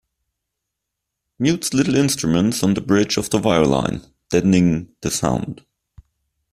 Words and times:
Mutes 1.37 1.75
little 1.75 1.95
instruments 1.95 2.63
on 2.63 2.73
the 2.73 2.81
bridge 2.81 3.17
of 3.17 3.29
the 3.29 3.37
violin, 3.37 4.01
deadening 4.31 4.89
the 5.01 5.11
sound. 5.11 5.63